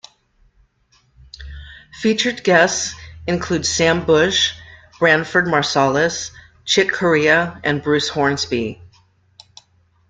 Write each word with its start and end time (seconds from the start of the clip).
Featured 2.01 2.43
guests 2.43 2.95
include 3.27 3.67
Sam 3.67 4.03
Bush, 4.03 4.55
Branford 4.97 5.45
Marsalis, 5.45 6.31
Chick 6.65 6.91
Corea, 6.91 7.61
and 7.63 7.83
Bruce 7.83 8.09
Hornsby. 8.09 8.81